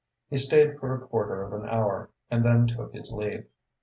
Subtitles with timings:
[0.31, 3.45] He stayed for a quarter of an hour and then took his leave.